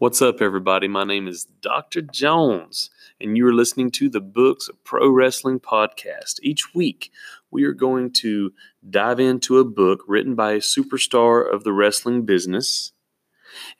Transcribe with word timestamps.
What's 0.00 0.22
up, 0.22 0.40
everybody? 0.40 0.86
My 0.86 1.02
name 1.02 1.26
is 1.26 1.46
Dr. 1.60 2.02
Jones, 2.02 2.88
and 3.20 3.36
you 3.36 3.44
are 3.48 3.52
listening 3.52 3.90
to 3.90 4.08
the 4.08 4.20
Books 4.20 4.68
of 4.68 4.84
Pro 4.84 5.10
Wrestling 5.10 5.58
podcast. 5.58 6.38
Each 6.40 6.72
week, 6.72 7.10
we 7.50 7.64
are 7.64 7.72
going 7.72 8.12
to 8.12 8.52
dive 8.88 9.18
into 9.18 9.58
a 9.58 9.64
book 9.64 10.04
written 10.06 10.36
by 10.36 10.52
a 10.52 10.58
superstar 10.58 11.52
of 11.52 11.64
the 11.64 11.72
wrestling 11.72 12.24
business, 12.24 12.92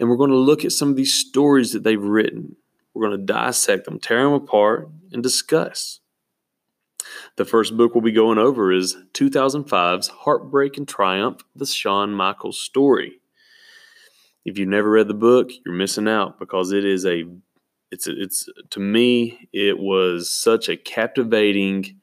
and 0.00 0.09
we're 0.09 0.16
going 0.16 0.32
to 0.32 0.36
look 0.36 0.64
at 0.64 0.73
some 0.73 0.88
of 0.88 0.96
these 0.96 1.14
stories 1.14 1.73
that 1.73 1.84
they've 1.84 2.02
written. 2.02 2.56
We're 2.92 3.06
going 3.06 3.20
to 3.20 3.32
dissect 3.32 3.84
them, 3.84 4.00
tear 4.00 4.24
them 4.24 4.32
apart, 4.32 4.91
and 5.12 5.23
discuss. 5.23 6.00
The 7.37 7.45
first 7.45 7.77
book 7.77 7.95
we'll 7.95 8.02
be 8.02 8.10
going 8.10 8.38
over 8.38 8.73
is 8.73 8.96
2005's 9.12 10.09
Heartbreak 10.09 10.77
and 10.78 10.88
Triumph 10.88 11.42
The 11.55 11.64
Shawn 11.64 12.12
Michaels 12.12 12.60
Story. 12.60 13.20
If 14.48 14.59
you've 14.59 14.69
never 14.69 14.91
read 14.91 15.09
the 15.09 15.15
book, 15.15 15.51
you're 15.65 15.75
missing 15.75 16.09
out 16.09 16.38
because 16.38 16.73
it 16.73 16.84
is 16.84 17.05
a 17.05 17.25
it's 17.91 18.07
it's 18.07 18.48
to 18.71 18.80
me 18.80 19.48
it 19.52 19.79
was 19.79 20.30
such 20.30 20.69
a 20.69 20.77
captivating 20.77 22.01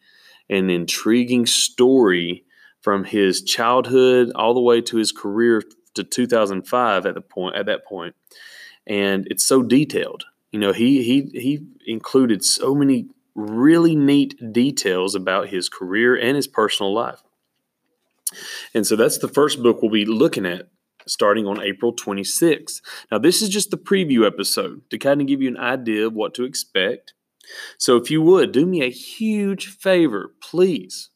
and 0.48 0.70
intriguing 0.70 1.48
story 1.48 2.44
from 2.82 3.04
his 3.04 3.42
childhood 3.42 4.32
all 4.36 4.54
the 4.54 4.62
way 4.62 4.80
to 4.80 4.98
his 4.98 5.12
career 5.12 5.64
to 5.96 6.04
2005 6.04 7.06
at 7.08 7.16
the 7.16 7.22
point 7.22 7.56
at 7.56 7.66
that 7.66 7.84
point. 7.84 8.16
And 8.86 9.28
it's 9.32 9.44
so 9.44 9.64
detailed. 9.64 10.26
You 10.52 10.60
know 10.60 10.72
he 10.72 11.02
he 11.02 11.40
he 11.40 11.66
included 11.88 12.46
so 12.46 12.76
many 12.76 13.08
really 13.34 13.96
neat 13.96 14.54
details 14.54 15.16
about 15.16 15.50
his 15.50 15.68
career 15.68 16.16
and 16.16 16.36
his 16.36 16.48
personal 16.48 16.94
life. 16.94 17.24
And 18.74 18.86
so 18.86 18.96
that's 18.96 19.18
the 19.18 19.28
first 19.28 19.64
book 19.64 19.82
we'll 19.82 19.92
be 19.92 20.06
looking 20.06 20.46
at 20.46 20.70
starting 21.08 21.48
on 21.48 21.62
April 21.62 21.94
26th. 21.94 22.82
Now, 23.12 23.18
this 23.18 23.42
is 23.42 23.50
just 23.50 23.72
the 23.72 23.78
preview 23.78 24.26
episode 24.26 24.82
to 24.90 24.98
kind 24.98 25.22
of 25.22 25.28
give 25.28 25.42
you 25.42 25.50
an 25.50 25.58
idea 25.58 26.08
of 26.08 26.14
what 26.14 26.34
to 26.36 26.44
expect. 26.44 27.14
So, 27.78 27.96
if 27.98 28.10
you 28.10 28.22
would 28.22 28.52
do 28.52 28.66
me 28.66 28.82
a 28.82 28.90
huge 28.90 29.68
favor, 29.68 30.34
please 30.42 31.10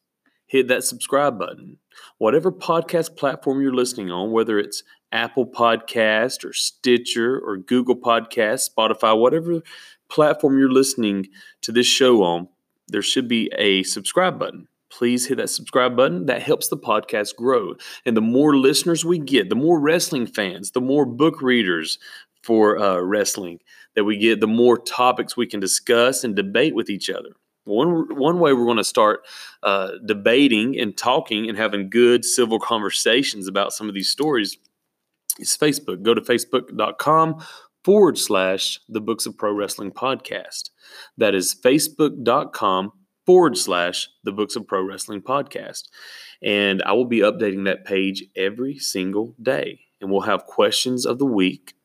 hit 0.46 0.68
that 0.68 0.84
subscribe 0.84 1.40
button. 1.40 1.78
Whatever 2.18 2.52
podcast 2.52 3.16
platform 3.18 3.62
you're 3.62 3.74
listening 3.74 4.12
on, 4.12 4.32
whether 4.32 4.60
it's 4.60 4.84
Apple 5.12 5.46
Podcast 5.46 6.46
or 6.46 6.54
Stitcher 6.54 7.40
or 7.40 7.58
Google 7.58 7.96
Podcast, 7.96 8.70
Spotify, 8.70 9.18
whatever 9.18 9.62
platform 10.10 10.58
you're 10.58 10.72
listening 10.72 11.28
to 11.62 11.72
this 11.72 11.88
show 11.88 12.24
on, 12.24 12.48
there 12.88 13.02
should 13.02 13.28
be 13.28 13.52
a 13.58 13.84
subscribe 13.84 14.40
button 14.40 14.68
please 14.90 15.28
hit 15.28 15.38
that 15.38 15.50
subscribe 15.50 15.96
button. 15.96 16.26
That 16.26 16.42
helps 16.42 16.68
the 16.68 16.78
podcast 16.78 17.36
grow. 17.36 17.76
And 18.06 18.16
the 18.18 18.22
more 18.22 18.58
listeners 18.58 19.06
we 19.06 19.20
get, 19.20 19.50
the 19.50 19.56
more 19.56 19.80
wrestling 19.80 20.28
fans, 20.28 20.72
the 20.72 20.82
more 20.82 21.06
book 21.06 21.42
readers 21.42 22.00
for 22.44 22.80
uh, 22.80 23.00
wrestling 23.00 23.60
that 23.96 24.04
we 24.04 24.18
get, 24.18 24.40
the 24.40 24.48
more 24.48 24.78
topics 24.78 25.36
we 25.36 25.48
can 25.48 25.60
discuss 25.60 26.24
and 26.24 26.36
debate 26.36 26.76
with 26.76 26.90
each 26.90 27.10
other. 27.10 27.30
One, 27.66 28.16
one 28.16 28.40
way 28.40 28.54
we're 28.54 28.66
going 28.66 28.78
to 28.78 28.84
start 28.84 29.28
uh, 29.62 29.92
debating 30.06 30.80
and 30.80 30.98
talking 30.98 31.48
and 31.48 31.58
having 31.58 31.90
good 31.90 32.26
civil 32.26 32.60
conversations 32.60 33.48
about 33.48 33.74
some 33.74 33.88
of 33.88 33.94
these 33.94 34.10
stories 34.10 34.58
is 35.38 35.56
Facebook. 35.58 36.02
Go 36.02 36.14
to 36.14 36.22
facebook.com 36.22 37.46
forward 37.84 38.18
slash 38.18 38.80
the 38.90 39.02
Books 39.02 39.26
of 39.26 39.38
Pro 39.38 39.54
Wrestling 39.54 39.92
podcast. 39.92 40.70
That 41.18 41.36
is 41.36 41.54
facebook.com 41.54 42.94
forward 43.30 43.56
slash 43.56 44.10
the 44.24 44.32
Books 44.32 44.56
of 44.56 44.66
Pro 44.66 44.82
Wrestling 44.82 45.22
podcast. 45.22 45.90
And 46.42 46.82
I 46.82 46.94
will 46.94 47.06
be 47.06 47.20
updating 47.20 47.66
that 47.66 47.86
page 47.86 48.24
every 48.36 48.80
single 48.80 49.36
day. 49.40 49.82
And 50.02 50.10
we'll 50.10 50.22
have 50.22 50.48
questions 50.48 51.06
of 51.06 51.20
the 51.20 51.28
week. 51.28 51.76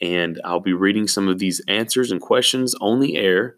And 0.00 0.40
I'll 0.44 0.60
be 0.60 0.74
reading 0.74 1.08
some 1.08 1.26
of 1.26 1.40
these 1.40 1.60
answers 1.66 2.12
and 2.12 2.20
questions 2.20 2.76
on 2.80 3.00
the 3.00 3.16
air 3.16 3.56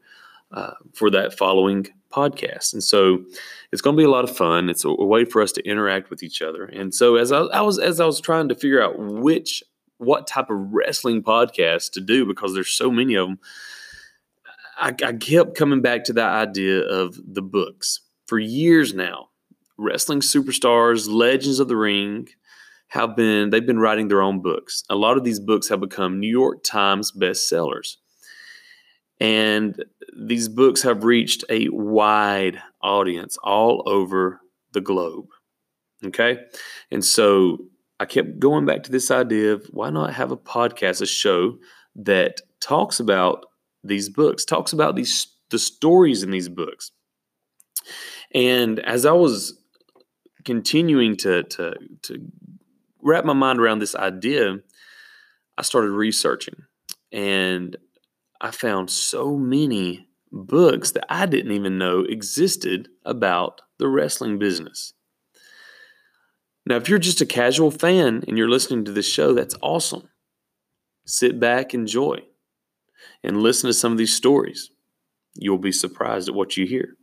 uh, 0.53 0.73
for 0.95 1.11
that 1.11 1.37
following 1.37 1.89
podcast. 2.11 2.73
And 2.73 2.83
so 2.83 3.23
it's 3.73 3.83
going 3.83 3.95
to 3.95 4.01
be 4.01 4.07
a 4.07 4.11
lot 4.11 4.25
of 4.25 4.35
fun. 4.35 4.71
It's 4.71 4.87
a, 4.87 4.91
way 4.91 5.27
for 5.27 5.43
us 5.43 5.53
to 5.53 5.69
interact 5.69 6.09
with 6.09 6.23
each 6.23 6.41
other. 6.41 6.65
And 6.65 6.95
so 6.95 7.17
as 7.17 7.31
I, 7.31 7.41
I 7.41 7.61
was 7.61 7.79
as 7.79 8.01
I 8.01 8.07
was 8.07 8.23
trying 8.23 8.49
to 8.49 8.55
figure 8.55 8.83
out 8.83 8.99
which 8.99 9.63
what 9.99 10.27
type 10.27 10.49
of 10.49 10.73
wrestling 10.73 11.23
podcast 11.23 11.93
to 11.93 12.01
do 12.01 12.25
because 12.25 12.55
there's 12.55 12.71
so 12.71 12.91
many 12.91 13.17
of 13.17 13.29
them 13.29 13.39
I, 14.79 14.95
I 15.05 15.13
kept 15.15 15.57
coming 15.57 15.83
back 15.83 16.05
to 16.05 16.13
that 16.15 16.33
idea 16.33 16.81
of 16.81 17.19
the 17.27 17.43
books 17.43 18.01
for 18.27 18.39
years 18.39 18.95
now. 18.95 19.29
Wrestling 19.77 20.21
superstars, 20.21 21.09
legends 21.09 21.61
of 21.61 21.69
the 21.69 21.77
ring, 21.77 22.29
have 22.89 23.15
been 23.17 23.51
they've 23.51 23.67
been 23.67 23.79
writing 23.79 24.09
their 24.09 24.23
own 24.23 24.41
books. 24.41 24.83
A 24.89 24.97
lot 24.97 25.17
of 25.17 25.25
these 25.25 25.41
books 25.41 25.69
have 25.69 25.81
become 25.81 26.19
New 26.19 26.31
York 26.31 26.63
Times 26.65 27.13
bestsellers. 27.13 27.97
And 29.21 29.85
these 30.17 30.49
books 30.49 30.83
have 30.83 31.05
reached 31.05 31.45
a 31.51 31.69
wide 31.71 32.63
audience 32.83 33.37
all 33.43 33.83
over 33.87 34.41
the 34.73 34.81
globe. 34.81 35.27
Okay? 36.05 36.39
And 36.91 37.05
so 37.05 37.59
I 38.01 38.05
kept 38.05 38.39
going 38.39 38.65
back 38.65 38.85
to 38.85 38.93
this 38.93 39.11
idea 39.11 39.55
of 39.55 39.67
why 39.71 39.91
not 39.91 40.15
have 40.15 40.31
a 40.31 40.37
podcast, 40.37 41.03
a 41.03 41.07
show 41.07 41.59
that 41.97 42.41
talks 42.61 43.01
about 43.01 43.47
these 43.85 44.09
books, 44.09 44.45
talks 44.45 44.73
about 44.73 44.97
these 44.97 45.27
the 45.51 45.59
stories 45.59 46.23
in 46.23 46.31
these 46.31 46.49
books. 46.49 46.93
And 48.35 48.81
as 48.81 49.07
I 49.07 49.13
was 49.13 49.59
continuing 50.45 51.17
to 51.19 51.43
to 51.45 51.75
to 52.03 52.21
wrap 53.03 53.25
my 53.25 53.33
mind 53.33 53.61
around 53.61 53.79
this 53.79 53.95
idea, 53.95 54.59
I 55.57 55.63
started 55.63 55.91
researching 55.91 56.57
and 57.13 57.77
I 58.41 58.51
found 58.51 58.91
so 58.91 59.37
many 59.37 60.09
books 60.31 60.93
that 60.93 61.07
I 61.09 61.27
didn't 61.27 61.53
even 61.53 61.79
know 61.79 62.01
existed 62.01 62.89
about 63.05 63.61
the 63.79 63.89
wrestling 63.89 64.39
business. 64.39 64.93
Now, 66.67 66.77
if 66.77 66.89
you're 66.89 66.99
just 66.99 67.23
a 67.23 67.27
casual 67.27 67.71
fan 67.71 68.25
and 68.29 68.37
you're 68.37 68.51
listening 68.51 68.85
to 68.85 68.93
this 68.93 69.09
show, 69.09 69.33
that's 69.33 69.55
awesome. 69.63 70.11
Sit 71.07 71.41
back, 71.41 71.73
enjoy 71.73 72.28
and 73.23 73.43
listen 73.43 73.69
to 73.69 73.75
some 73.75 73.93
of 73.93 73.99
these 73.99 74.15
stories. 74.15 74.71
You'll 75.35 75.59
be 75.59 75.73
surprised 75.73 76.29
at 76.29 76.35
what 76.35 76.57
you 76.57 76.67
hear. 76.67 76.97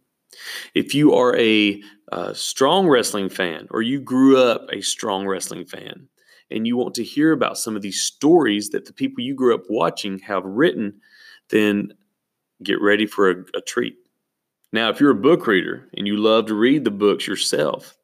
If 0.73 0.93
you 0.93 1.13
are 1.13 1.35
a, 1.37 1.81
a 2.11 2.35
strong 2.35 2.87
wrestling 2.87 3.29
fan 3.29 3.67
or 3.71 3.81
you 3.81 4.01
grew 4.01 4.37
up 4.37 4.67
a 4.71 4.81
strong 4.81 5.25
wrestling 5.27 5.65
fan 5.65 6.07
and 6.51 6.67
you 6.67 6.77
want 6.77 6.95
to 6.95 7.03
hear 7.03 7.31
about 7.31 7.57
some 7.57 7.75
of 7.75 7.81
these 7.81 8.01
stories 8.01 8.69
that 8.69 8.85
the 8.85 8.93
people 8.93 9.23
you 9.23 9.33
grew 9.33 9.55
up 9.55 9.63
watching 9.69 10.19
have 10.19 10.43
written, 10.43 10.99
then 11.49 11.93
get 12.63 12.81
ready 12.81 13.05
for 13.05 13.29
a, 13.29 13.35
a 13.55 13.61
treat. 13.61 13.95
Now, 14.71 14.89
if 14.89 14.99
you're 14.99 15.11
a 15.11 15.15
book 15.15 15.47
reader 15.47 15.87
and 15.95 16.05
you 16.05 16.17
love 16.17 16.47
to 16.47 16.55
read 16.55 16.83
the 16.83 16.91
books 16.91 17.27
yourself, 17.27 17.97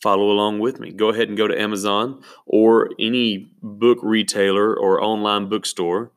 follow 0.00 0.30
along 0.30 0.60
with 0.60 0.78
me. 0.78 0.92
Go 0.92 1.08
ahead 1.08 1.28
and 1.28 1.36
go 1.36 1.48
to 1.48 1.60
Amazon 1.60 2.22
or 2.46 2.90
any 3.00 3.50
book 3.62 3.98
retailer 4.02 4.78
or 4.78 5.02
online 5.02 5.48
bookstore 5.48 6.12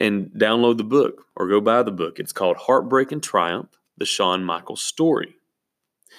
and 0.00 0.30
download 0.30 0.78
the 0.78 0.84
book 0.84 1.26
or 1.36 1.46
go 1.46 1.60
buy 1.60 1.82
the 1.82 1.92
book. 1.92 2.18
It's 2.18 2.32
called 2.32 2.56
Heartbreak 2.56 3.12
and 3.12 3.22
Triumph 3.22 3.68
The 3.98 4.06
Shawn 4.06 4.42
Michaels 4.42 4.82
Story. 4.82 5.36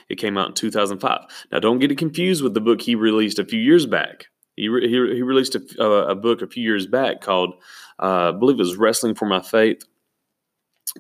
It 0.07 0.15
came 0.15 0.37
out 0.37 0.49
in 0.49 0.53
2005. 0.53 1.21
Now, 1.51 1.59
don't 1.59 1.79
get 1.79 1.91
it 1.91 1.97
confused 1.97 2.43
with 2.43 2.53
the 2.53 2.61
book 2.61 2.81
he 2.81 2.95
released 2.95 3.39
a 3.39 3.45
few 3.45 3.59
years 3.59 3.85
back. 3.85 4.27
He, 4.55 4.69
re- 4.69 4.87
he, 4.87 5.21
released 5.23 5.55
a, 5.55 5.63
uh, 5.79 6.07
a, 6.09 6.15
book 6.15 6.41
a 6.41 6.47
few 6.47 6.63
years 6.63 6.85
back 6.85 7.21
called, 7.21 7.55
uh, 8.01 8.29
I 8.29 8.31
believe 8.31 8.57
it 8.57 8.59
was 8.59 8.77
Wrestling 8.77 9.15
for 9.15 9.25
My 9.25 9.41
Faith. 9.41 9.83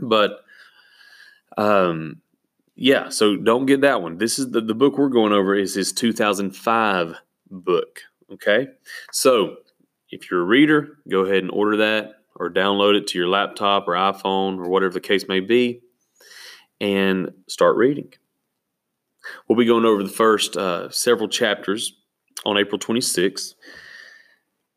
But 0.01 0.39
um, 1.57 2.21
yeah, 2.75 3.09
so 3.09 3.35
don't 3.35 3.65
get 3.65 3.81
that 3.81 4.01
one. 4.01 4.17
This 4.17 4.39
is 4.39 4.51
the, 4.51 4.61
the 4.61 4.73
book 4.73 4.97
we're 4.97 5.09
going 5.09 5.33
over 5.33 5.53
is 5.53 5.75
his 5.75 5.91
2005 5.91 7.15
book. 7.49 8.01
Okay. 8.31 8.67
So 9.11 9.57
if 10.09 10.31
you're 10.31 10.41
a 10.41 10.45
reader, 10.45 10.97
go 11.09 11.21
ahead 11.21 11.43
and 11.43 11.51
order 11.51 11.77
that 11.77 12.20
or 12.41 12.49
download 12.49 12.95
it 12.95 13.05
to 13.05 13.19
your 13.19 13.27
laptop 13.27 13.87
or 13.87 13.93
iPhone 13.93 14.57
or 14.57 14.67
whatever 14.67 14.95
the 14.95 14.99
case 14.99 15.27
may 15.27 15.39
be 15.39 15.79
and 16.81 17.29
start 17.47 17.77
reading. 17.77 18.11
We'll 19.47 19.59
be 19.59 19.65
going 19.65 19.85
over 19.85 20.01
the 20.01 20.09
first 20.09 20.57
uh, 20.57 20.89
several 20.89 21.29
chapters 21.29 21.93
on 22.43 22.57
April 22.57 22.79
26th. 22.79 23.53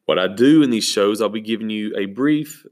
What 0.05 0.19
I 0.19 0.29
do 0.29 0.63
in 0.63 0.69
these 0.69 0.85
shows, 0.85 1.23
I'll 1.23 1.31
be 1.31 1.41
giving 1.41 1.71
you 1.71 1.97
a 1.97 2.05
brief 2.05 2.67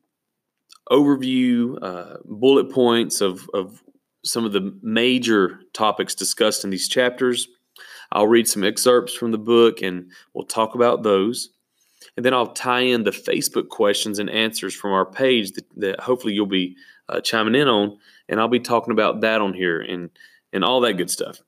overview, 0.90 1.82
uh, 1.82 2.18
bullet 2.26 2.70
points 2.70 3.22
of, 3.22 3.48
of 3.54 3.82
some 4.26 4.44
of 4.44 4.52
the 4.52 4.78
major 4.82 5.60
topics 5.72 6.14
discussed 6.14 6.64
in 6.64 6.70
these 6.70 6.86
chapters. 6.86 7.48
I'll 8.12 8.26
read 8.26 8.46
some 8.46 8.62
excerpts 8.62 9.14
from 9.14 9.32
the 9.32 9.38
book 9.38 9.80
and 9.80 10.10
we'll 10.34 10.44
talk 10.44 10.74
about 10.74 11.02
those. 11.02 11.48
And 12.16 12.24
then 12.24 12.34
I'll 12.34 12.52
tie 12.52 12.80
in 12.80 13.04
the 13.04 13.10
Facebook 13.10 13.68
questions 13.68 14.18
and 14.18 14.30
answers 14.30 14.74
from 14.74 14.92
our 14.92 15.06
page 15.06 15.52
that, 15.52 15.64
that 15.76 16.00
hopefully 16.00 16.34
you'll 16.34 16.46
be 16.46 16.76
uh, 17.08 17.20
chiming 17.20 17.54
in 17.54 17.68
on. 17.68 17.98
And 18.28 18.40
I'll 18.40 18.48
be 18.48 18.60
talking 18.60 18.92
about 18.92 19.20
that 19.20 19.40
on 19.40 19.54
here 19.54 19.80
and, 19.80 20.10
and 20.52 20.64
all 20.64 20.80
that 20.80 20.94
good 20.94 21.10
stuff. 21.10 21.38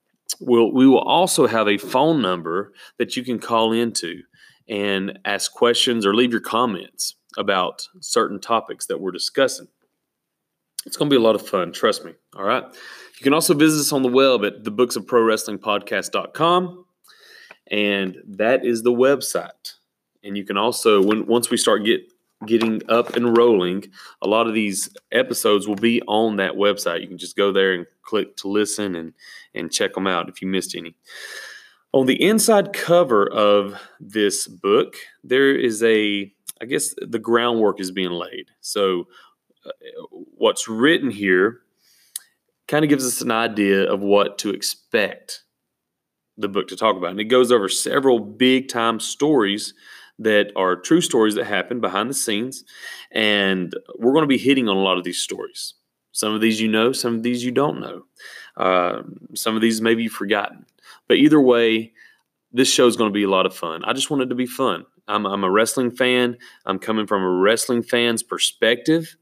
We'll, 0.40 0.72
we 0.72 0.86
will 0.86 1.00
also 1.00 1.46
have 1.46 1.68
a 1.68 1.78
phone 1.78 2.22
number 2.22 2.72
that 2.98 3.16
you 3.16 3.22
can 3.22 3.38
call 3.38 3.72
into 3.72 4.22
and 4.68 5.18
ask 5.24 5.52
questions 5.52 6.06
or 6.06 6.14
leave 6.14 6.32
your 6.32 6.40
comments. 6.40 7.14
about 7.36 7.88
certain 8.00 8.40
topics 8.40 8.86
that 8.86 9.00
we're 9.00 9.10
discussing. 9.10 9.66
It's 10.86 10.96
going 10.96 11.10
to 11.10 11.14
be 11.14 11.18
a 11.18 11.24
lot 11.24 11.34
of 11.34 11.44
fun, 11.46 11.72
trust 11.72 12.04
me. 12.04 12.12
All 12.36 12.44
right. 12.44 12.62
You 12.62 13.22
can 13.22 13.34
also 13.34 13.54
visit 13.54 13.80
us 13.80 13.92
on 13.92 14.02
the 14.02 14.08
web 14.08 14.44
at 14.44 14.64
thebooksofprowrestlingpodcast.com. 14.64 16.84
And 17.70 18.16
that 18.26 18.66
is 18.66 18.82
the 18.82 18.92
website. 18.92 19.74
And 20.24 20.36
you 20.36 20.44
can 20.44 20.56
also, 20.56 21.02
when 21.02 21.26
once 21.26 21.50
we 21.50 21.56
start 21.56 21.84
get 21.84 22.10
getting 22.46 22.82
up 22.88 23.16
and 23.16 23.36
rolling, 23.36 23.84
a 24.20 24.28
lot 24.28 24.46
of 24.46 24.54
these 24.54 24.94
episodes 25.12 25.68
will 25.68 25.76
be 25.76 26.02
on 26.02 26.36
that 26.36 26.52
website. 26.52 27.00
You 27.00 27.08
can 27.08 27.18
just 27.18 27.36
go 27.36 27.52
there 27.52 27.72
and 27.72 27.86
click 28.02 28.36
to 28.38 28.48
listen 28.48 28.96
and 28.96 29.12
and 29.54 29.70
check 29.70 29.94
them 29.94 30.06
out 30.06 30.28
if 30.28 30.42
you 30.42 30.48
missed 30.48 30.74
any. 30.74 30.96
On 31.92 32.06
the 32.06 32.20
inside 32.20 32.72
cover 32.72 33.30
of 33.30 33.80
this 34.00 34.48
book, 34.48 34.96
there 35.22 35.54
is 35.54 35.80
a, 35.84 36.32
I 36.60 36.64
guess 36.64 36.92
the 37.00 37.20
groundwork 37.20 37.78
is 37.78 37.92
being 37.92 38.10
laid. 38.10 38.50
So, 38.60 39.06
uh, 39.64 39.70
what's 40.10 40.66
written 40.66 41.10
here 41.10 41.60
kind 42.66 42.84
of 42.84 42.88
gives 42.88 43.06
us 43.06 43.20
an 43.20 43.30
idea 43.30 43.84
of 43.84 44.00
what 44.00 44.38
to 44.38 44.50
expect 44.50 45.44
the 46.36 46.48
book 46.48 46.66
to 46.68 46.76
talk 46.76 46.96
about. 46.96 47.10
And 47.10 47.20
it 47.20 47.24
goes 47.24 47.52
over 47.52 47.68
several 47.68 48.18
big 48.18 48.68
time 48.68 48.98
stories 48.98 49.72
that 50.18 50.52
are 50.56 50.76
true 50.76 51.00
stories 51.00 51.34
that 51.34 51.46
happen 51.46 51.80
behind 51.80 52.08
the 52.08 52.14
scenes. 52.14 52.64
And 53.10 53.74
we're 53.98 54.12
going 54.12 54.22
to 54.22 54.28
be 54.28 54.38
hitting 54.38 54.68
on 54.68 54.76
a 54.76 54.82
lot 54.82 54.98
of 54.98 55.04
these 55.04 55.20
stories. 55.20 55.74
Some 56.12 56.32
of 56.32 56.40
these 56.40 56.60
you 56.60 56.68
know, 56.68 56.92
some 56.92 57.16
of 57.16 57.22
these 57.22 57.44
you 57.44 57.50
don't 57.50 57.80
know. 57.80 58.04
Uh, 58.56 59.02
some 59.34 59.56
of 59.56 59.62
these 59.62 59.80
maybe 59.80 60.04
you've 60.04 60.12
forgotten. 60.12 60.64
But 61.08 61.16
either 61.16 61.40
way, 61.40 61.92
this 62.52 62.72
show 62.72 62.86
is 62.86 62.96
going 62.96 63.10
to 63.10 63.14
be 63.14 63.24
a 63.24 63.30
lot 63.30 63.46
of 63.46 63.54
fun. 63.54 63.84
I 63.84 63.92
just 63.92 64.10
want 64.10 64.22
it 64.22 64.26
to 64.26 64.34
be 64.36 64.46
fun. 64.46 64.86
I'm, 65.08 65.26
I'm 65.26 65.44
a 65.44 65.50
wrestling 65.50 65.90
fan. 65.90 66.38
I'm 66.64 66.78
coming 66.78 67.06
from 67.06 67.22
a 67.22 67.28
wrestling 67.28 67.82
fan's 67.82 68.22
perspective. 68.22 69.16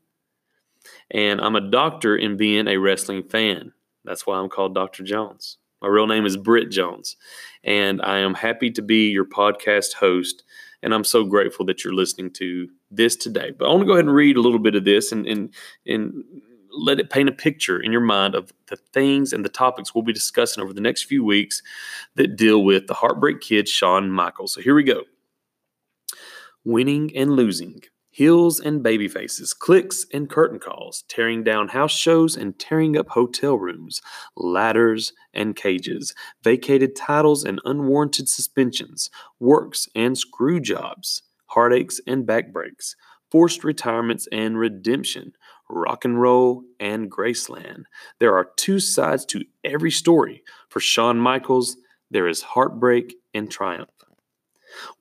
And 1.10 1.40
I'm 1.40 1.56
a 1.56 1.70
doctor 1.70 2.16
in 2.16 2.36
being 2.36 2.68
a 2.68 2.76
wrestling 2.76 3.22
fan. 3.22 3.72
That's 4.04 4.26
why 4.26 4.38
I'm 4.38 4.48
called 4.48 4.74
Dr. 4.74 5.02
Jones. 5.02 5.58
My 5.80 5.88
real 5.88 6.06
name 6.06 6.26
is 6.26 6.36
Britt 6.36 6.70
Jones. 6.70 7.16
And 7.64 8.00
I 8.02 8.18
am 8.18 8.34
happy 8.34 8.70
to 8.72 8.82
be 8.82 9.10
your 9.10 9.24
podcast 9.24 9.94
host. 9.94 10.44
And 10.82 10.92
I'm 10.92 11.04
so 11.04 11.24
grateful 11.24 11.64
that 11.66 11.84
you're 11.84 11.94
listening 11.94 12.30
to 12.32 12.68
this 12.90 13.16
today. 13.16 13.52
But 13.56 13.66
I 13.66 13.68
want 13.68 13.82
to 13.82 13.86
go 13.86 13.92
ahead 13.92 14.04
and 14.04 14.14
read 14.14 14.36
a 14.36 14.40
little 14.40 14.58
bit 14.58 14.74
of 14.74 14.84
this 14.84 15.12
and, 15.12 15.26
and, 15.26 15.54
and 15.86 16.24
let 16.72 16.98
it 16.98 17.10
paint 17.10 17.28
a 17.28 17.32
picture 17.32 17.78
in 17.78 17.92
your 17.92 18.00
mind 18.00 18.34
of 18.34 18.52
the 18.66 18.76
things 18.76 19.32
and 19.32 19.44
the 19.44 19.48
topics 19.48 19.94
we'll 19.94 20.04
be 20.04 20.12
discussing 20.12 20.62
over 20.62 20.72
the 20.72 20.80
next 20.80 21.04
few 21.04 21.24
weeks 21.24 21.62
that 22.16 22.36
deal 22.36 22.64
with 22.64 22.86
the 22.86 22.94
Heartbreak 22.94 23.40
Kid, 23.40 23.68
Shawn 23.68 24.10
Michael. 24.10 24.48
So 24.48 24.60
here 24.60 24.74
we 24.74 24.82
go. 24.82 25.02
Winning 26.64 27.14
and 27.16 27.32
losing, 27.32 27.82
heels 28.12 28.60
and 28.60 28.82
baby 28.82 29.08
faces, 29.08 29.52
clicks 29.52 30.06
and 30.12 30.30
curtain 30.30 30.58
calls, 30.58 31.02
tearing 31.08 31.42
down 31.42 31.68
house 31.68 31.96
shows 31.96 32.36
and 32.36 32.58
tearing 32.58 32.96
up 32.96 33.08
hotel 33.08 33.56
rooms, 33.56 34.00
ladders 34.36 35.12
and 35.34 35.56
cages, 35.56 36.14
vacated 36.44 36.94
titles 36.94 37.42
and 37.42 37.60
unwarranted 37.64 38.28
suspensions, 38.28 39.10
works 39.40 39.88
and 39.94 40.16
screw 40.16 40.60
jobs, 40.60 41.22
heartaches 41.46 42.00
and 42.06 42.26
backbreaks, 42.26 42.94
forced 43.30 43.64
retirements 43.64 44.28
and 44.30 44.58
redemption, 44.58 45.32
rock 45.70 46.04
and 46.04 46.20
roll, 46.20 46.62
and 46.78 47.10
Graceland. 47.10 47.84
There 48.20 48.36
are 48.36 48.50
two 48.56 48.78
sides 48.78 49.24
to 49.26 49.42
every 49.64 49.90
story. 49.90 50.42
For 50.68 50.80
Shawn 50.80 51.18
Michaels, 51.18 51.78
there 52.10 52.28
is 52.28 52.42
heartbreak 52.42 53.14
and 53.32 53.50
triumph. 53.50 53.88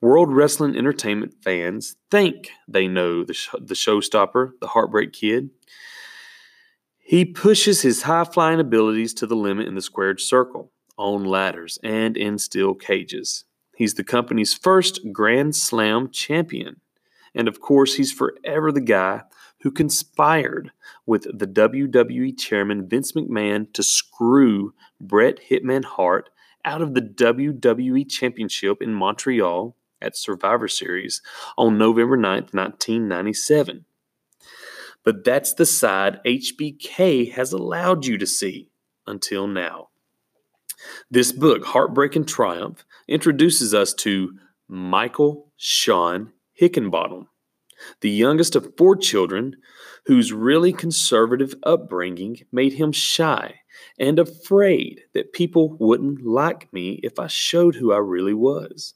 World 0.02 0.32
Wrestling 0.32 0.76
Entertainment 0.76 1.32
fans 1.44 1.94
think 2.10 2.50
they 2.66 2.88
know 2.88 3.22
the, 3.22 3.34
sh- 3.34 3.50
the 3.52 3.74
showstopper, 3.74 4.50
the 4.60 4.66
Heartbreak 4.66 5.12
Kid. 5.12 5.50
He 6.98 7.24
pushes 7.24 7.82
his 7.82 8.02
high 8.02 8.24
flying 8.24 8.58
abilities 8.58 9.14
to 9.14 9.28
the 9.28 9.36
limit 9.36 9.68
in 9.68 9.76
the 9.76 9.80
squared 9.80 10.20
circle, 10.20 10.72
on 10.98 11.24
ladders, 11.24 11.78
and 11.84 12.16
in 12.16 12.38
steel 12.38 12.74
cages. 12.74 13.44
He's 13.76 13.94
the 13.94 14.02
company's 14.02 14.54
first 14.54 14.98
Grand 15.12 15.54
Slam 15.54 16.10
champion. 16.10 16.80
And 17.32 17.46
of 17.46 17.60
course, 17.60 17.94
he's 17.94 18.12
forever 18.12 18.72
the 18.72 18.80
guy 18.80 19.22
who 19.60 19.70
conspired 19.70 20.72
with 21.06 21.28
the 21.32 21.46
WWE 21.46 22.36
chairman 22.36 22.88
Vince 22.88 23.12
McMahon 23.12 23.72
to 23.72 23.84
screw 23.84 24.74
Bret 25.00 25.38
Hitman 25.48 25.84
Hart 25.84 26.28
out 26.64 26.82
of 26.82 26.94
the 26.94 27.02
WWE 27.02 28.10
Championship 28.10 28.82
in 28.82 28.94
Montreal 28.94 29.76
at 30.02 30.16
Survivor 30.16 30.68
Series 30.68 31.22
on 31.56 31.78
November 31.78 32.18
9th, 32.18 32.52
1997. 32.52 33.84
But 35.04 35.24
that's 35.24 35.54
the 35.54 35.66
side 35.66 36.20
HBK 36.26 37.32
has 37.32 37.52
allowed 37.52 38.06
you 38.06 38.18
to 38.18 38.26
see 38.26 38.70
until 39.06 39.46
now. 39.46 39.88
This 41.10 41.32
book, 41.32 41.64
Heartbreak 41.64 42.16
and 42.16 42.26
Triumph, 42.26 42.84
introduces 43.08 43.72
us 43.72 43.94
to 43.94 44.36
Michael 44.68 45.52
Shawn 45.56 46.32
Hickenbottom, 46.60 47.26
the 48.00 48.10
youngest 48.10 48.56
of 48.56 48.74
four 48.76 48.96
children, 48.96 49.56
whose 50.06 50.32
really 50.32 50.72
conservative 50.72 51.54
upbringing 51.62 52.40
made 52.50 52.74
him 52.74 52.92
shy 52.92 53.60
and 53.98 54.18
afraid 54.18 55.02
that 55.14 55.32
people 55.32 55.76
wouldn't 55.78 56.24
like 56.24 56.72
me 56.72 57.00
if 57.02 57.18
I 57.18 57.26
showed 57.26 57.76
who 57.76 57.92
I 57.92 57.98
really 57.98 58.34
was. 58.34 58.94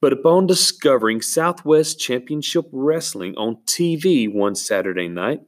But 0.00 0.12
upon 0.12 0.46
discovering 0.46 1.22
Southwest 1.22 1.98
Championship 1.98 2.66
Wrestling 2.70 3.34
on 3.36 3.56
TV 3.66 4.32
one 4.32 4.54
Saturday 4.54 5.08
night, 5.08 5.40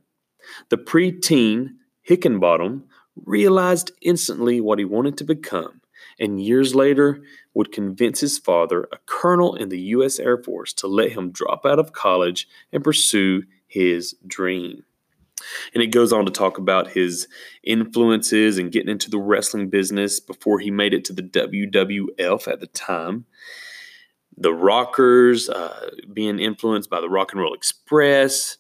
the 0.71 0.79
preteen 0.79 1.75
Hickenbottom 2.09 2.85
realized 3.27 3.93
instantly 4.01 4.61
what 4.61 4.79
he 4.79 4.85
wanted 4.85 5.19
to 5.19 5.25
become, 5.25 5.83
and 6.19 6.43
years 6.43 6.75
later 6.75 7.23
would 7.53 7.73
convince 7.73 8.21
his 8.21 8.39
father, 8.39 8.89
a 8.93 8.99
colonel 9.07 9.55
in 9.55 9.69
the 9.69 9.81
U.S. 9.81 10.19
Air 10.19 10.39
Force, 10.43 10.73
to 10.75 10.87
let 10.87 11.13
him 11.13 11.31
drop 11.31 11.67
out 11.67 11.79
of 11.79 11.93
college 11.93 12.49
and 12.73 12.85
pursue 12.85 13.43
his 13.67 14.15
dream. 14.27 14.85
And 15.75 15.83
it 15.83 15.89
goes 15.89 16.13
on 16.13 16.25
to 16.25 16.33
talk 16.33 16.59
about 16.59 16.93
his 16.93 17.29
influences 17.63 18.59
and 18.59 18.73
getting 18.73 18.91
into 18.91 19.11
the 19.11 19.19
wrestling 19.19 19.69
business 19.69 20.21
before 20.21 20.59
he 20.59 20.71
made 20.71 20.95
it 20.95 21.05
to 21.07 21.13
the 21.13 21.23
WWF 21.23 22.49
at 22.49 22.61
the 22.61 22.67
time. 22.69 23.27
The 24.41 24.55
Rockers, 24.55 25.49
uh, 25.49 25.91
being 26.13 26.39
influenced 26.39 26.89
by 26.89 27.01
the 27.01 27.09
Rock 27.09 27.33
and 27.33 27.41
Roll 27.41 27.55
Express, 27.55 28.59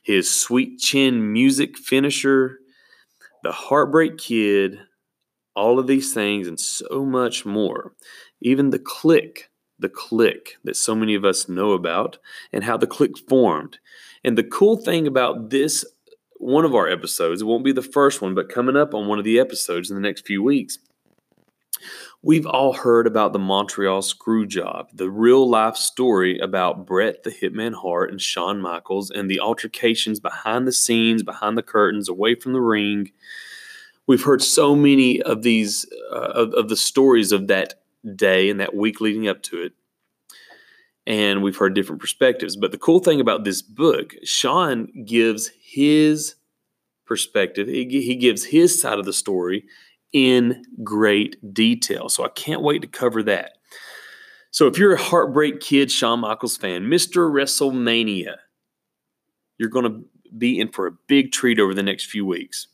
his 0.00 0.40
sweet 0.40 0.78
chin 0.78 1.32
music 1.32 1.76
finisher, 1.76 2.60
the 3.42 3.50
Heartbreak 3.52 4.16
Kid, 4.16 4.78
all 5.56 5.80
of 5.80 5.88
these 5.88 6.14
things 6.14 6.46
and 6.46 6.58
so 6.58 7.04
much 7.04 7.44
more. 7.44 7.94
Even 8.40 8.70
the 8.70 8.78
Kliq, 8.78 9.44
the 9.78 9.88
Kliq 9.88 10.50
that 10.62 10.76
so 10.76 10.94
many 10.94 11.16
of 11.16 11.24
us 11.24 11.48
know 11.48 11.72
about, 11.72 12.18
and 12.52 12.62
how 12.62 12.76
the 12.76 12.86
Kliq 12.86 13.18
formed. 13.28 13.78
And 14.22 14.38
the 14.38 14.44
cool 14.44 14.76
thing 14.76 15.06
about 15.06 15.50
this 15.50 15.84
one 16.38 16.64
of 16.64 16.74
our 16.74 16.88
episodes, 16.88 17.42
it 17.42 17.46
won't 17.46 17.64
be 17.64 17.72
the 17.72 17.82
first 17.82 18.22
one, 18.22 18.34
but 18.34 18.48
coming 18.48 18.76
up 18.76 18.94
on 18.94 19.08
one 19.08 19.18
of 19.18 19.24
the 19.24 19.40
episodes 19.40 19.90
in 19.90 19.96
the 19.96 20.00
next 20.00 20.24
few 20.24 20.40
weeks, 20.40 20.78
we've 22.22 22.46
all 22.46 22.72
heard 22.72 23.06
about 23.06 23.32
the 23.32 23.38
Montreal 23.38 24.02
screw 24.02 24.46
job, 24.46 24.88
the 24.92 25.10
real 25.10 25.48
life 25.48 25.76
story 25.76 26.38
about 26.38 26.86
Bret 26.86 27.22
the 27.22 27.30
Hitman 27.30 27.74
Hart 27.74 28.10
and 28.10 28.20
Shawn 28.20 28.60
Michaels 28.60 29.10
and 29.10 29.30
the 29.30 29.40
altercations 29.40 30.20
behind 30.20 30.66
the 30.66 30.72
scenes, 30.72 31.22
behind 31.22 31.56
the 31.56 31.62
curtains, 31.62 32.08
away 32.08 32.34
from 32.34 32.52
the 32.52 32.60
ring. 32.60 33.12
We've 34.06 34.24
heard 34.24 34.42
so 34.42 34.74
many 34.74 35.22
of 35.22 35.42
these, 35.42 35.86
uh, 36.10 36.32
of, 36.34 36.54
of 36.54 36.68
the 36.68 36.76
stories 36.76 37.30
of 37.30 37.46
that 37.48 37.74
day 38.16 38.48
and 38.48 38.58
that 38.60 38.74
week 38.74 39.00
leading 39.00 39.28
up 39.28 39.42
to 39.42 39.62
it 39.62 39.72
and 41.08 41.42
we've 41.42 41.56
heard 41.56 41.74
different 41.74 42.02
perspectives. 42.02 42.54
But 42.54 42.70
the 42.70 42.78
cool 42.78 43.00
thing 43.00 43.18
about 43.18 43.42
this 43.42 43.62
book, 43.62 44.14
Shawn 44.24 44.88
gives 45.06 45.50
his 45.58 46.34
perspective, 47.06 47.66
he, 47.66 48.14
gives 48.16 48.44
his 48.44 48.78
side 48.78 48.98
of 48.98 49.06
the 49.06 49.14
story 49.14 49.64
in 50.12 50.62
great 50.82 51.36
detail. 51.52 52.08
So 52.08 52.24
I 52.24 52.28
can't 52.28 52.62
wait 52.62 52.82
to 52.82 52.88
cover 52.88 53.22
that. 53.24 53.52
So 54.50 54.66
if 54.66 54.78
you're 54.78 54.94
a 54.94 55.00
Heartbreak 55.00 55.60
Kid 55.60 55.90
Shawn 55.90 56.20
Michaels 56.20 56.56
fan, 56.56 56.84
Mr. 56.84 57.30
WrestleMania, 57.30 58.36
you're 59.58 59.68
going 59.68 59.84
to 59.84 60.04
be 60.36 60.58
in 60.58 60.68
for 60.72 60.86
a 60.86 60.92
big 61.06 61.32
treat 61.32 61.60
over 61.60 61.74
the 61.74 61.82
next 61.82 62.06
few 62.06 62.24
weeks. 62.24 62.68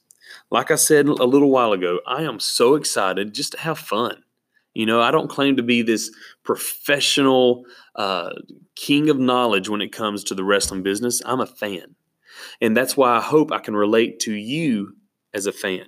Like 0.50 0.71
I 0.71 0.76
said 0.76 1.07
a 1.09 1.25
little 1.25 1.50
while 1.50 1.73
ago, 1.73 2.00
I 2.07 2.23
am 2.23 2.41
so 2.41 2.75
excited 2.75 3.35
just 3.35 3.53
to 3.53 3.61
have 3.61 3.79
fun. 3.79 4.23
You 4.75 4.87
know, 4.87 5.00
I 5.00 5.11
don't 5.11 5.31
claim 5.31 5.57
to 5.57 5.62
be 5.62 5.83
this 5.83 6.11
professional 6.43 7.64
uh, 7.95 8.31
king 8.75 9.09
of 9.09 9.19
knowledge 9.19 9.69
when 9.69 9.81
it 9.81 9.93
comes 9.93 10.25
to 10.25 10.35
the 10.35 10.45
wrestling 10.45 10.83
business. 10.83 11.23
I'm 11.25 11.41
a 11.41 11.47
fan. 11.47 11.95
And 12.61 12.76
that's 12.76 12.97
why 12.97 13.17
I 13.17 13.21
hope 13.21 13.53
I 13.53 13.61
can 13.61 13.76
relate 13.76 14.19
to 14.21 14.33
you 14.33 14.97
as 15.33 15.47
a 15.47 15.53
fan 15.53 15.87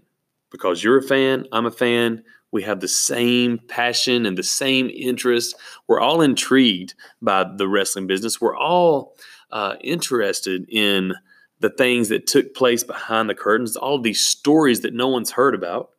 because 0.57 0.83
you're 0.83 0.97
a 0.97 1.03
fan, 1.03 1.47
I'm 1.53 1.67
a 1.67 1.71
fan. 1.71 2.25
We 2.51 2.63
have 2.63 2.81
the 2.81 2.89
same 2.89 3.59
passion 3.69 4.25
and 4.25 4.39
the 4.39 4.43
same 4.43 4.89
interest. 4.89 5.55
We're 5.87 6.01
all 6.01 6.23
intrigued 6.23 6.95
by 7.21 7.45
the 7.45 7.69
wrestling 7.69 8.07
business. 8.07 8.41
We're 8.41 8.57
all 8.57 9.15
uh, 9.51 9.75
interested 9.83 10.67
in 10.71 11.15
the 11.61 11.69
things 11.69 12.09
that 12.09 12.27
took 12.27 12.55
place 12.55 12.83
behind 12.83 13.29
the 13.29 13.35
curtains, 13.35 13.77
all 13.77 14.01
these 14.01 14.25
stories 14.25 14.81
that 14.81 14.95
no 14.95 15.09
one's 15.09 15.33
heard 15.33 15.55
about. 15.55 15.91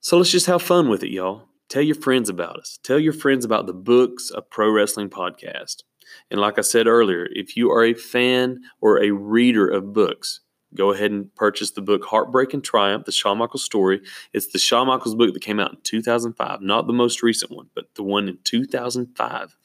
So 0.00 0.18
let's 0.18 0.30
just 0.30 0.46
have 0.46 0.62
fun 0.62 0.90
with 0.90 1.02
it, 1.02 1.10
y'all. 1.10 1.48
Tell 1.70 1.82
your 1.82 1.94
friends 1.94 2.28
about 2.28 2.58
us. 2.58 2.78
Tell 2.82 2.98
your 2.98 3.14
friends 3.14 3.44
about 3.46 3.66
the 3.66 3.72
books 3.72 4.28
of 4.30 4.50
pro 4.50 4.70
wrestling 4.70 5.08
podcast. 5.08 5.82
And 6.30 6.40
like 6.40 6.58
I 6.58 6.62
said 6.62 6.86
earlier, 6.86 7.28
if 7.32 7.56
you 7.56 7.70
are 7.70 7.84
a 7.84 7.94
fan 7.94 8.60
or 8.82 9.02
a 9.02 9.12
reader 9.12 9.66
of 9.66 9.94
books, 9.94 10.40
go 10.74 10.92
ahead 10.92 11.10
and 11.10 11.34
purchase 11.34 11.70
the 11.72 11.82
book 11.82 12.04
Heartbreak 12.04 12.54
and 12.54 12.62
Triumph, 12.62 13.04
the 13.04 13.12
Shawn 13.12 13.38
Michaels 13.38 13.64
story. 13.64 14.00
It's 14.32 14.48
the 14.48 14.58
Shawn 14.58 14.86
Michaels 14.86 15.14
book 15.14 15.32
that 15.32 15.42
came 15.42 15.60
out 15.60 15.72
in 15.72 15.78
2005, 15.82 16.60
not 16.60 16.86
the 16.86 16.92
most 16.92 17.22
recent 17.22 17.50
one, 17.50 17.68
but 17.74 17.94
the 17.94 18.02
one 18.02 18.28
in 18.28 18.38
2005. 18.44 19.56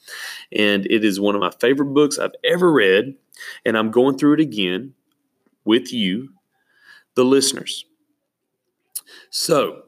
And 0.52 0.86
it 0.86 1.04
is 1.04 1.20
one 1.20 1.34
of 1.34 1.40
my 1.40 1.50
favorite 1.60 1.94
books 1.94 2.18
I've 2.18 2.34
ever 2.44 2.72
read. 2.72 3.14
And 3.64 3.76
I'm 3.76 3.90
going 3.90 4.18
through 4.18 4.34
it 4.34 4.40
again 4.40 4.94
with 5.64 5.92
you, 5.92 6.30
the 7.14 7.24
listeners. 7.24 7.84
So 9.30 9.82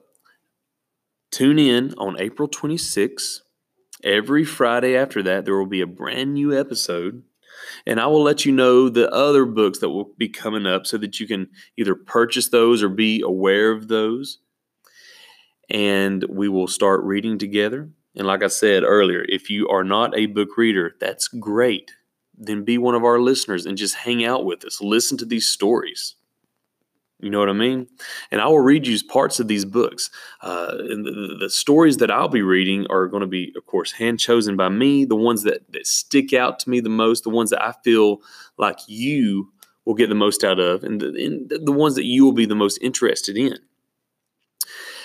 tune 1.30 1.58
in 1.58 1.94
on 1.98 2.20
April 2.20 2.48
26th. 2.48 3.40
Every 4.02 4.44
Friday 4.44 4.96
after 4.96 5.22
that, 5.24 5.44
there 5.44 5.56
will 5.56 5.66
be 5.66 5.82
a 5.82 5.86
brand 5.86 6.32
new 6.34 6.58
episode 6.58 7.22
and 7.86 8.00
I 8.00 8.06
will 8.06 8.22
let 8.22 8.44
you 8.44 8.52
know 8.52 8.88
the 8.88 9.10
other 9.12 9.44
books 9.44 9.78
that 9.78 9.90
will 9.90 10.12
be 10.18 10.28
coming 10.28 10.66
up 10.66 10.86
so 10.86 10.98
that 10.98 11.20
you 11.20 11.26
can 11.26 11.48
either 11.76 11.94
purchase 11.94 12.48
those 12.48 12.82
or 12.82 12.88
be 12.88 13.20
aware 13.22 13.70
of 13.70 13.88
those. 13.88 14.38
And 15.68 16.24
we 16.28 16.48
will 16.48 16.66
start 16.66 17.02
reading 17.04 17.38
together. 17.38 17.90
And 18.16 18.26
like 18.26 18.42
I 18.42 18.48
said 18.48 18.82
earlier, 18.82 19.24
if 19.28 19.50
you 19.50 19.68
are 19.68 19.84
not 19.84 20.16
a 20.16 20.26
book 20.26 20.56
reader, 20.56 20.94
that's 21.00 21.28
great. 21.28 21.92
Then 22.36 22.64
be 22.64 22.78
one 22.78 22.94
of 22.94 23.04
our 23.04 23.20
listeners 23.20 23.66
and 23.66 23.78
just 23.78 23.94
hang 23.94 24.24
out 24.24 24.44
with 24.44 24.64
us. 24.64 24.80
Listen 24.80 25.16
to 25.18 25.24
these 25.24 25.48
stories. 25.48 26.16
You 27.22 27.30
know 27.30 27.38
what 27.38 27.48
I 27.48 27.54
mean? 27.54 27.86
And 28.30 28.40
I 28.40 28.46
will 28.46 28.60
read 28.60 28.86
you 28.86 28.98
parts 29.04 29.40
of 29.40 29.48
these 29.48 29.64
books. 29.64 30.10
Uh, 30.40 30.74
and 30.78 31.04
the, 31.04 31.36
the, 31.40 31.50
stories 31.50 31.98
that 31.98 32.10
I'll 32.10 32.28
be 32.28 32.42
reading 32.42 32.86
are 32.88 33.06
going 33.06 33.22
to 33.22 33.26
be, 33.26 33.52
of 33.56 33.66
course, 33.66 33.92
hand 33.92 34.18
chosen 34.18 34.56
by 34.56 34.68
me, 34.68 35.04
the 35.04 35.16
ones 35.16 35.42
that, 35.42 35.70
that 35.72 35.86
stick 35.86 36.32
out 36.32 36.58
to 36.60 36.70
me 36.70 36.80
the 36.80 36.88
most, 36.88 37.24
the 37.24 37.30
ones 37.30 37.50
that 37.50 37.62
I 37.62 37.74
feel 37.84 38.22
like 38.56 38.78
you 38.86 39.52
will 39.84 39.94
get 39.94 40.08
the 40.08 40.14
most 40.14 40.44
out 40.44 40.58
of, 40.58 40.84
and 40.84 41.00
the, 41.00 41.08
and 41.08 41.50
the 41.50 41.72
ones 41.72 41.94
that 41.94 42.04
you 42.04 42.24
will 42.24 42.32
be 42.32 42.46
the 42.46 42.54
most 42.54 42.78
interested 42.82 43.36
in. 43.36 43.58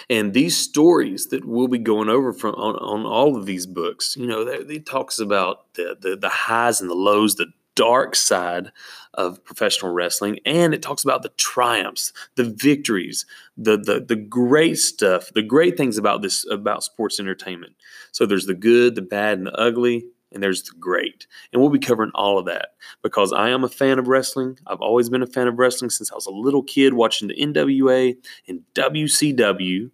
And 0.09 0.33
these 0.33 0.55
stories 0.55 1.27
that 1.27 1.45
we'll 1.45 1.67
be 1.67 1.79
going 1.79 2.09
over 2.09 2.31
from 2.31 2.53
on, 2.55 2.75
on 2.75 3.05
all 3.05 3.35
of 3.35 3.45
these 3.45 3.65
books, 3.65 4.15
you 4.15 4.27
know, 4.27 4.41
it 4.41 4.85
talks 4.85 5.17
about 5.19 5.73
the, 5.73 5.97
the, 5.99 6.15
the 6.15 6.29
highs 6.29 6.79
and 6.79 6.89
the 6.89 6.95
lows, 6.95 7.35
the 7.35 7.47
dark 7.75 8.15
side 8.15 8.71
of 9.13 9.43
professional 9.43 9.93
wrestling 9.93 10.39
and 10.45 10.73
it 10.73 10.81
talks 10.81 11.03
about 11.03 11.21
the 11.21 11.29
triumphs 11.37 12.11
the 12.35 12.43
victories 12.43 13.25
the, 13.57 13.77
the 13.77 14.03
the 14.05 14.15
great 14.15 14.77
stuff 14.77 15.29
the 15.33 15.41
great 15.41 15.77
things 15.77 15.97
about 15.97 16.21
this 16.21 16.45
about 16.49 16.83
sports 16.83 17.19
entertainment. 17.19 17.73
So 18.11 18.25
there's 18.25 18.45
the 18.45 18.53
good 18.53 18.95
the 18.95 19.01
bad 19.01 19.37
and 19.37 19.47
the 19.47 19.59
ugly 19.59 20.05
and 20.31 20.43
there's 20.43 20.63
the 20.63 20.75
great. 20.77 21.27
And 21.53 21.61
we'll 21.61 21.71
be 21.71 21.79
covering 21.79 22.11
all 22.13 22.37
of 22.37 22.45
that 22.45 22.69
because 23.01 23.31
i 23.31 23.49
am 23.49 23.63
a 23.63 23.69
fan 23.69 23.99
of 23.99 24.07
wrestling. 24.07 24.57
I've 24.67 24.81
always 24.81 25.09
been 25.09 25.23
a 25.23 25.27
fan 25.27 25.47
of 25.47 25.59
wrestling 25.59 25.89
since 25.89 26.11
i 26.11 26.15
was 26.15 26.25
a 26.25 26.31
little 26.31 26.63
kid 26.63 26.93
watching 26.93 27.27
the 27.29 27.35
nwa 27.35 28.15
and 28.47 28.61
wcw 28.73 29.91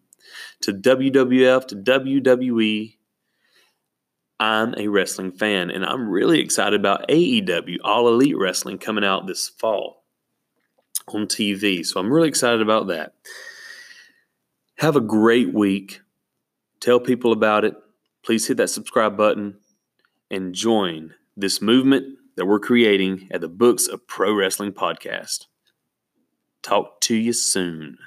to 0.62 0.74
wwf 0.74 1.68
to 1.68 1.76
wwe 1.76 2.96
I'm 4.42 4.74
a 4.76 4.88
wrestling 4.88 5.34
fan, 5.34 5.70
and 5.70 5.86
I'm 5.86 6.10
really 6.10 6.40
excited 6.40 6.80
about 6.80 7.08
AEW, 7.10 7.78
All 7.84 8.08
Elite 8.08 8.36
Wrestling, 8.36 8.80
coming 8.80 9.04
out 9.04 9.28
this 9.28 9.48
fall 9.48 10.04
on 11.08 11.28
TV. 11.28 11.86
So 11.86 12.00
I'm 12.00 12.12
really 12.12 12.28
excited 12.28 12.60
about 12.60 12.88
that. 12.88 13.14
Have 14.80 14.96
a 14.96 15.02
great 15.02 15.54
week. 15.54 16.02
Tell 16.80 17.00
people 17.00 17.32
about 17.32 17.66
it. 17.66 17.76
Please 18.24 18.48
hit 18.48 18.58
that 18.58 18.72
subscribe 18.72 19.16
button 19.16 19.60
and 20.32 20.56
join 20.56 21.14
this 21.38 21.62
movement 21.62 22.18
that 22.36 22.48
we're 22.48 22.60
creating 22.60 23.28
at 23.30 23.42
the 23.42 23.48
Books 23.48 23.86
of 23.86 24.08
Pro 24.08 24.34
Wrestling 24.34 24.72
Podcast. 24.72 25.46
Talk 26.64 27.00
to 27.02 27.16
you 27.16 27.34
soon. 27.34 28.00